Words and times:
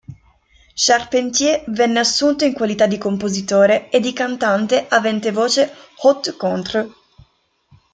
Charpentier 0.73 1.63
venne 1.67 1.99
assunto 1.99 2.43
in 2.43 2.53
qualità 2.53 2.87
di 2.87 2.97
compositore 2.97 3.87
e 3.91 3.99
di 3.99 4.13
cantante 4.13 4.87
avente 4.89 5.31
voce 5.31 5.71
"haute-contre". 6.01 6.89